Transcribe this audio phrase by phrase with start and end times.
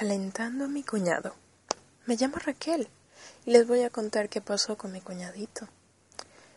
[0.00, 1.34] calentando a mi cuñado.
[2.06, 2.88] Me llamo Raquel
[3.44, 5.68] y les voy a contar qué pasó con mi cuñadito.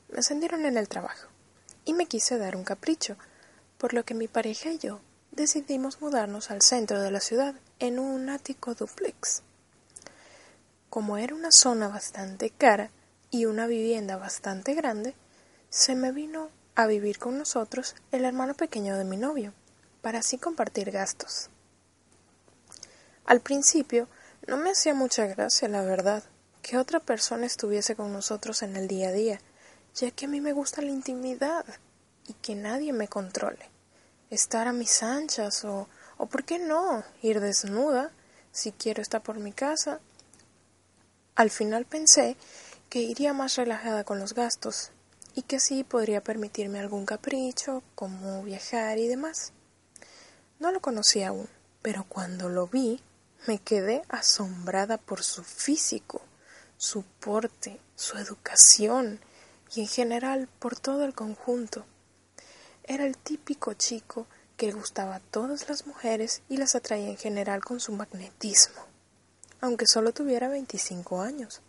[0.07, 1.27] Me ascendieron en el trabajo
[1.83, 3.17] y me quise dar un capricho,
[3.77, 5.01] por lo que mi pareja y yo
[5.31, 9.41] decidimos mudarnos al centro de la ciudad en un ático duplex.
[10.89, 12.91] Como era una zona bastante cara
[13.29, 15.15] y una vivienda bastante grande,
[15.69, 19.53] se me vino a vivir con nosotros el hermano pequeño de mi novio,
[20.01, 21.49] para así compartir gastos.
[23.33, 24.07] Al principio
[24.45, 26.23] no me hacía mucha gracia, la verdad,
[26.61, 29.39] que otra persona estuviese con nosotros en el día a día,
[29.95, 31.65] ya que a mí me gusta la intimidad
[32.27, 33.71] y que nadie me controle.
[34.29, 37.03] Estar a mis anchas o, o ¿por qué no?
[37.23, 38.11] ir desnuda
[38.51, 39.99] si quiero estar por mi casa.
[41.33, 42.37] Al final pensé
[42.87, 44.91] que iría más relajada con los gastos
[45.33, 49.53] y que así podría permitirme algún capricho, como viajar y demás.
[50.59, 51.49] No lo conocía aún,
[51.81, 53.01] pero cuando lo vi
[53.45, 56.21] me quedé asombrada por su físico,
[56.77, 59.19] su porte, su educación
[59.75, 61.85] y en general por todo el conjunto.
[62.85, 67.17] Era el típico chico que le gustaba a todas las mujeres y las atraía en
[67.17, 68.81] general con su magnetismo,
[69.61, 71.61] aunque solo tuviera 25 años.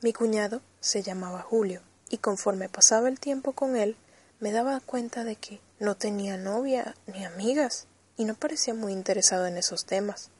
[0.00, 3.96] Mi cuñado se llamaba Julio y conforme pasaba el tiempo con él
[4.40, 9.46] me daba cuenta de que no tenía novia ni amigas y no parecía muy interesado
[9.46, 10.30] en esos temas,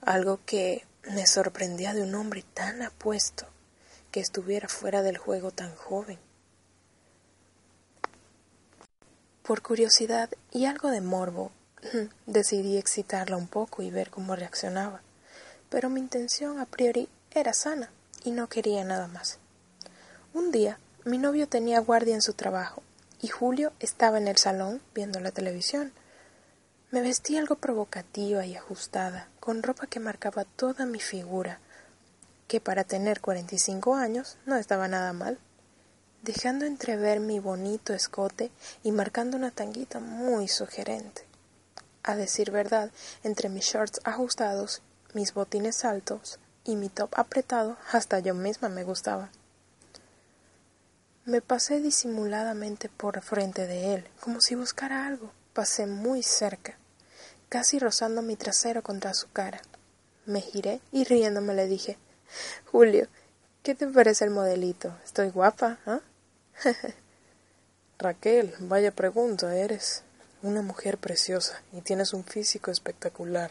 [0.00, 3.46] algo que me sorprendía de un hombre tan apuesto
[4.10, 6.18] que estuviera fuera del juego tan joven.
[9.42, 11.52] Por curiosidad y algo de morbo,
[12.26, 15.00] decidí excitarla un poco y ver cómo reaccionaba,
[15.70, 17.90] pero mi intención a priori era sana
[18.24, 19.38] y no quería nada más.
[20.34, 22.82] Un día, mi novio tenía guardia en su trabajo
[23.20, 25.92] y Julio estaba en el salón viendo la televisión.
[26.90, 31.60] Me vestí algo provocativa y ajustada, con ropa que marcaba toda mi figura,
[32.46, 35.38] que para tener cuarenta y cinco años no estaba nada mal,
[36.22, 38.50] dejando entrever mi bonito escote
[38.82, 41.26] y marcando una tanguita muy sugerente.
[42.04, 42.90] A decir verdad,
[43.22, 44.80] entre mis shorts ajustados,
[45.12, 49.28] mis botines altos y mi top apretado, hasta yo misma me gustaba.
[51.26, 55.30] Me pasé disimuladamente por frente de él, como si buscara algo.
[55.58, 56.78] Pasé muy cerca,
[57.48, 59.60] casi rozando mi trasero contra su cara.
[60.24, 61.98] Me giré y riéndome le dije
[62.70, 63.08] Julio,
[63.64, 64.96] ¿qué te parece el modelito?
[65.04, 65.98] Estoy guapa, ¿ah?
[67.98, 70.04] Raquel, vaya pregunta, eres
[70.42, 73.50] una mujer preciosa y tienes un físico espectacular.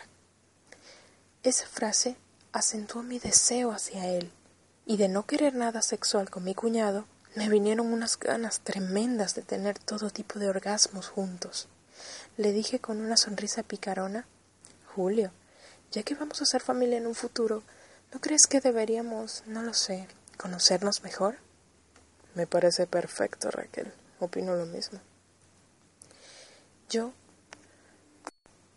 [1.43, 2.15] Esa frase
[2.53, 4.31] acentuó mi deseo hacia él,
[4.85, 9.41] y de no querer nada sexual con mi cuñado, me vinieron unas ganas tremendas de
[9.41, 11.67] tener todo tipo de orgasmos juntos.
[12.37, 14.25] Le dije con una sonrisa picarona
[14.95, 15.31] Julio,
[15.91, 17.63] ya que vamos a ser familia en un futuro,
[18.13, 21.37] ¿no crees que deberíamos, no lo sé, conocernos mejor?
[22.35, 23.91] Me parece perfecto, Raquel.
[24.19, 24.99] Opino lo mismo.
[26.89, 27.13] Yo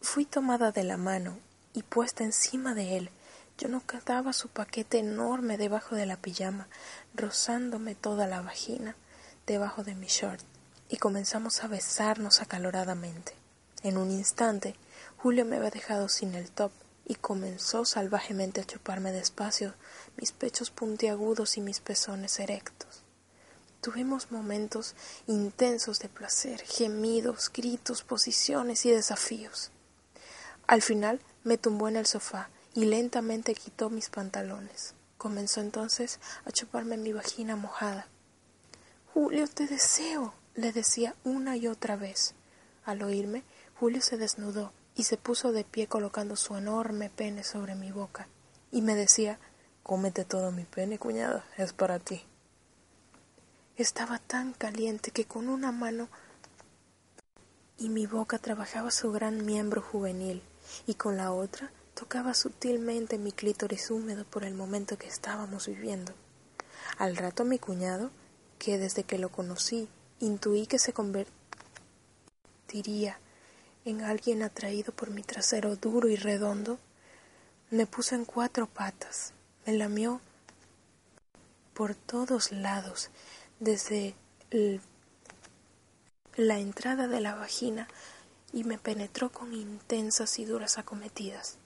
[0.00, 1.38] fui tomada de la mano
[1.72, 3.10] y puesta encima de él,
[3.58, 6.66] yo no quedaba su paquete enorme debajo de la pijama,
[7.14, 8.97] rozándome toda la vagina
[9.47, 10.42] debajo de mi short,
[10.91, 13.33] y comenzamos a besarnos acaloradamente.
[13.83, 14.75] En un instante,
[15.17, 16.73] Julio me había dejado sin el top
[17.06, 19.75] y comenzó salvajemente a chuparme despacio
[20.17, 23.05] mis pechos puntiagudos y mis pezones erectos.
[23.81, 24.95] Tuvimos momentos
[25.27, 29.71] intensos de placer, gemidos, gritos, posiciones y desafíos.
[30.67, 34.95] Al final me tumbó en el sofá y lentamente quitó mis pantalones.
[35.17, 38.06] Comenzó entonces a chuparme mi vagina mojada.
[39.15, 42.34] Julio, te deseo, le decía una y otra vez.
[42.84, 43.44] Al oírme,
[43.78, 48.28] Julio se desnudó y se puso de pie colocando su enorme pene sobre mi boca,
[48.71, 49.38] y me decía
[49.83, 52.22] Cómete todo mi pene, cuñada, es para ti.
[53.77, 56.09] Estaba tan caliente que con una mano
[57.78, 60.43] y mi boca trabajaba su gran miembro juvenil,
[60.87, 66.12] y con la otra tocaba sutilmente mi clítoris húmedo por el momento que estábamos viviendo.
[66.99, 68.11] Al rato mi cuñado,
[68.58, 69.88] que desde que lo conocí
[70.20, 71.34] intuí que se convertiría
[73.84, 76.78] en alguien atraído por mi trasero duro y redondo,
[77.70, 79.32] me puso en cuatro patas,
[79.67, 80.20] me lamió
[81.75, 83.11] por todos lados,
[83.58, 84.14] desde
[86.37, 87.88] la entrada de la vagina
[88.52, 91.56] y me penetró con intensas y duras acometidas.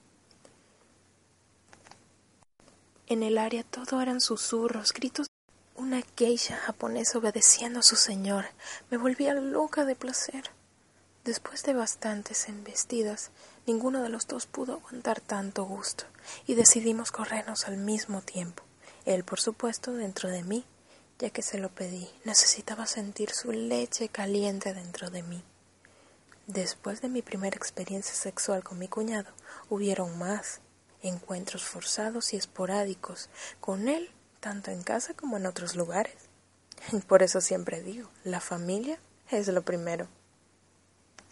[3.06, 5.26] En el área todo eran susurros, gritos.
[5.76, 8.46] Una geisha japonesa obedeciendo a su señor.
[8.90, 10.50] Me volvía loca de placer.
[11.24, 13.30] Después de bastantes embestidas,
[13.66, 16.04] Ninguno de los dos pudo aguantar tanto gusto
[16.46, 18.62] y decidimos corrernos al mismo tiempo.
[19.06, 20.66] Él, por supuesto, dentro de mí,
[21.18, 22.10] ya que se lo pedí.
[22.24, 25.42] Necesitaba sentir su leche caliente dentro de mí.
[26.46, 29.32] Después de mi primera experiencia sexual con mi cuñado,
[29.70, 30.60] hubieron más
[31.00, 33.30] encuentros forzados y esporádicos
[33.60, 34.10] con él,
[34.44, 36.12] tanto en casa como en otros lugares.
[37.08, 38.98] Por eso siempre digo, la familia
[39.30, 40.06] es lo primero.